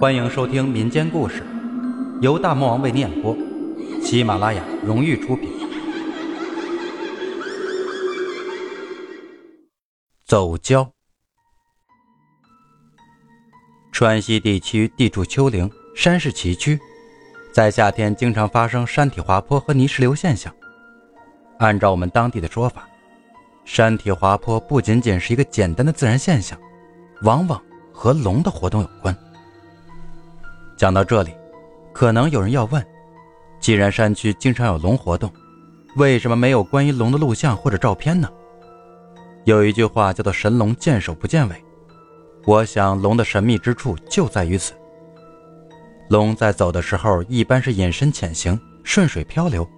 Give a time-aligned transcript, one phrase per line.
[0.00, 1.42] 欢迎收听民间故事，
[2.22, 3.36] 由大魔王为你演播，
[4.02, 5.52] 喜马拉雅荣誉出品。
[10.24, 10.88] 走蛟，
[13.92, 16.80] 川西地区地处丘陵，山势崎岖，
[17.52, 20.50] 在夏天经常发生山体滑坡和泥石流现象。
[21.58, 22.88] 按照我们当地的说法，
[23.66, 26.58] 山体滑坡不仅仅是一个简单的自然现象，
[27.20, 27.62] 往往
[27.92, 29.14] 和龙的活动有关。
[30.80, 31.34] 讲到这里，
[31.92, 32.82] 可能有人要问：
[33.60, 35.30] 既然山区经常有龙活动，
[35.96, 38.26] 为什么没有关于龙的录像或者照片呢？
[39.44, 41.64] 有一句话叫做“神龙见首不见尾”，
[42.48, 44.72] 我想龙的神秘之处就在于此。
[46.08, 49.68] 龙在走的时候一般是隐身潜行，顺水漂流，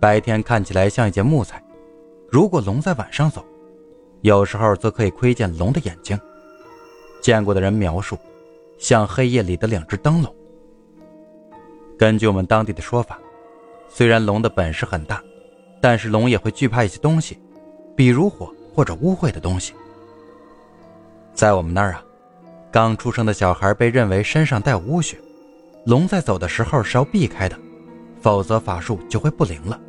[0.00, 1.58] 白天看起来像一件木材；
[2.30, 3.44] 如果龙在晚上走，
[4.22, 6.18] 有时候则可以窥见龙的眼睛。
[7.20, 8.18] 见过的人描述。
[8.78, 10.34] 像黑夜里的两只灯笼。
[11.98, 13.18] 根据我们当地的说法，
[13.88, 15.22] 虽然龙的本事很大，
[15.80, 17.38] 但是龙也会惧怕一些东西，
[17.94, 19.72] 比如火或者污秽的东西。
[21.32, 22.04] 在我们那儿啊，
[22.70, 25.16] 刚出生的小孩被认为身上带有污血，
[25.86, 27.56] 龙在走的时候是要避开的，
[28.20, 29.80] 否则法术就会不灵了。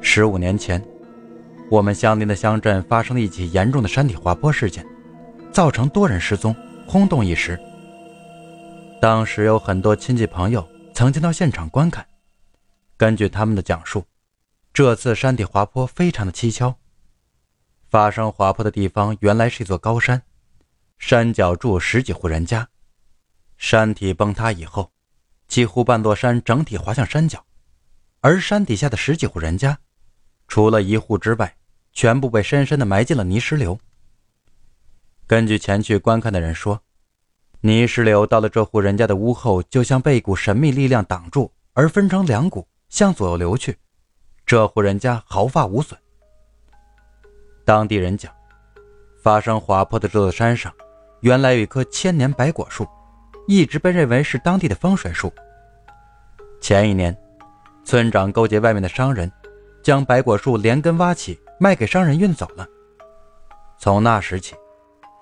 [0.00, 0.82] 十五年前，
[1.70, 4.86] 我们相邻的乡镇发生了一起严重的山体滑坡事件，
[5.52, 6.54] 造成多人失踪。
[6.88, 7.60] 轰动一时。
[8.98, 12.04] 当时有很多亲戚朋友曾经到现场观看。
[12.96, 14.06] 根据他们的讲述，
[14.72, 16.74] 这次山体滑坡非常的蹊跷。
[17.90, 20.22] 发生滑坡的地方原来是一座高山，
[20.98, 22.66] 山脚住十几户人家。
[23.58, 24.90] 山体崩塌以后，
[25.46, 27.44] 几乎半座山整体滑向山脚，
[28.20, 29.78] 而山底下的十几户人家，
[30.48, 31.54] 除了一户之外，
[31.92, 33.78] 全部被深深的埋进了泥石流。
[35.28, 36.80] 根据前去观看的人说，
[37.60, 43.76] 泥石流到了这户人家的屋后，就像被一股神秘力量挡住，而分成两股向左右流去。
[44.46, 46.00] 这户人家毫发无损。
[47.66, 48.32] 当地人讲，
[49.22, 50.72] 发生滑坡的这座山上，
[51.20, 52.88] 原来有一棵千年白果树，
[53.46, 55.30] 一直被认为是当地的风水树。
[56.58, 57.14] 前一年，
[57.84, 59.30] 村长勾结外面的商人，
[59.82, 62.66] 将白果树连根挖起，卖给商人运走了。
[63.78, 64.56] 从那时起。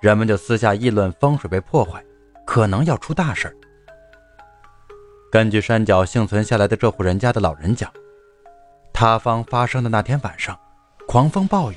[0.00, 2.04] 人们就私下议论风水被破坏，
[2.44, 3.56] 可能要出大事儿。
[5.32, 7.90] 根据山脚幸存下来的这户人家的老人讲，
[8.92, 10.58] 塌方发生的那天晚上，
[11.06, 11.76] 狂风暴雨，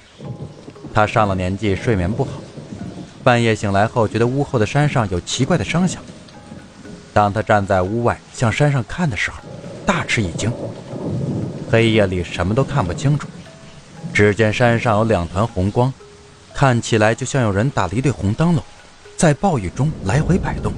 [0.94, 2.32] 他上了年纪，睡眠不好，
[3.24, 6.02] 半夜醒来后觉得屋后的山上有奇怪的声响。
[7.14, 9.38] 当他站在屋外向山上看的时候，
[9.86, 10.52] 大吃一惊，
[11.72, 13.30] 黑夜里什么都看不清楚，
[14.14, 15.92] 只见山上有两团红光。
[16.60, 18.62] 看起来就像有人打了一对红灯笼，
[19.16, 20.74] 在暴雨中来回摆动。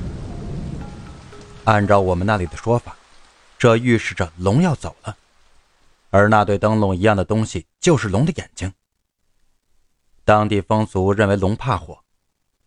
[1.64, 2.96] 按照我们那里的说法，
[3.58, 5.18] 这预示着龙要走了，
[6.12, 8.72] 而那对灯笼一样的东西就是龙的眼睛。
[10.24, 11.98] 当地风俗认为龙怕火，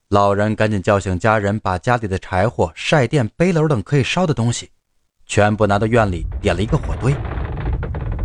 [0.08, 4.72] 老人赶紧叫醒家人，把家里的柴火、晒电、背篓等可以烧的东西，
[5.25, 7.14] 全部拿到院里点了一个火堆。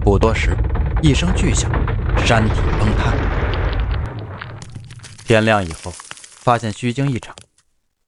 [0.02, 0.58] 不多时，
[1.04, 1.70] 一声巨响，
[2.26, 3.29] 山体崩塌。
[5.30, 7.36] 天亮以后，发现虚惊一场，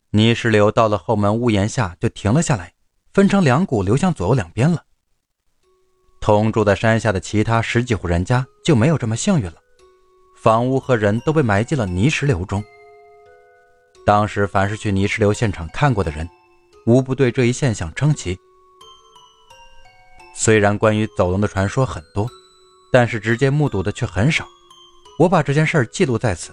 [0.09, 2.73] 泥石流到了后门屋檐下就停了下来，
[3.13, 4.83] 分成两股流向左右两边了。
[6.19, 9.53] 同住在山下的其他十几户人家就没有这么幸运了，
[10.41, 12.63] 房屋和人都被埋进了泥石流中。
[14.03, 16.27] 当时凡是去泥石流现场看过的人，
[16.87, 18.35] 无不对这一现象称奇。
[20.33, 22.27] 虽然关于走龙的传说很多，
[22.91, 24.43] 但是直接目睹的却很少。
[25.19, 26.51] 我把这件事记录在此。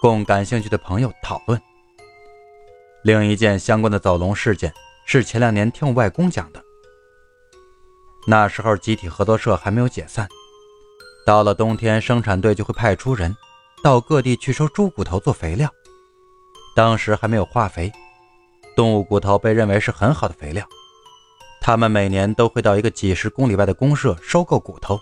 [0.00, 1.60] 供感兴趣的朋友讨论。
[3.02, 4.72] 另一件相关的走龙事件
[5.06, 6.62] 是前两年听我外公讲的。
[8.26, 10.28] 那时候集体合作社还没有解散，
[11.26, 13.34] 到了冬天，生产队就会派出人
[13.82, 15.68] 到各地去收猪骨头做肥料。
[16.76, 17.90] 当时还没有化肥，
[18.76, 20.64] 动物骨头被认为是很好的肥料。
[21.60, 25.00] 他们每年都会到一个几十公里外的公社收购骨头。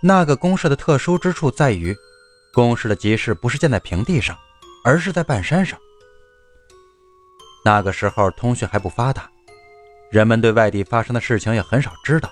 [0.00, 1.96] 那个公社的特殊之处在于。
[2.58, 4.36] 公社的集市不是建在平地上，
[4.82, 5.78] 而是在半山上。
[7.64, 9.30] 那个时候通讯还不发达，
[10.10, 12.28] 人们对外地发生的事情也很少知道。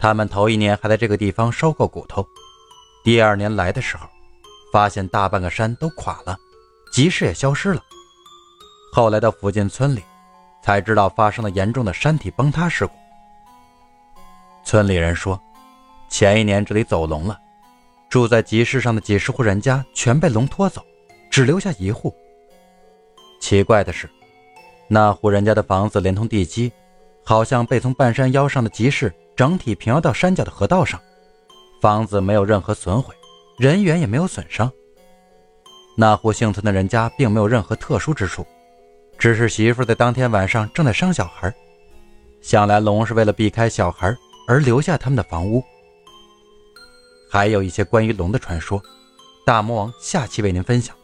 [0.00, 2.26] 他们头一年还在这个地方收购骨头，
[3.04, 4.08] 第二年来的时候，
[4.72, 6.36] 发现大半个山都垮了，
[6.92, 7.80] 集市也消失了。
[8.92, 10.02] 后来到附近村里，
[10.64, 12.92] 才知道发生了严重的山体崩塌事故。
[14.64, 15.40] 村里人说，
[16.08, 17.38] 前一年这里走龙了。
[18.12, 20.84] 住在集市上的几十户人家全被龙拖走，
[21.30, 22.14] 只留下一户。
[23.40, 24.06] 奇怪的是，
[24.86, 26.70] 那户人家的房子连同地基，
[27.24, 31.00] 好像被从半山腰上的集市整体平移到山脚的河道上，
[31.80, 33.14] 房子没有任何损毁，
[33.56, 34.70] 人员也没有损伤。
[35.96, 38.46] 那户幸存的人家并没有任何特殊之处，
[39.16, 41.50] 只是媳妇在当天晚上正在生小孩，
[42.42, 44.14] 想来龙是为了避开小孩
[44.46, 45.64] 而留下他们的房屋。
[47.32, 48.82] 还有一些关于龙的传说，
[49.46, 50.94] 大魔王下期为您分享。